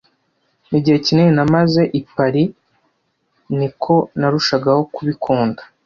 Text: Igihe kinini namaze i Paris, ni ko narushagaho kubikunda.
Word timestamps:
Igihe 0.77 0.97
kinini 1.05 1.31
namaze 1.37 1.81
i 1.99 2.01
Paris, 2.13 2.51
ni 3.57 3.67
ko 3.81 3.95
narushagaho 4.19 4.81
kubikunda. 4.93 5.61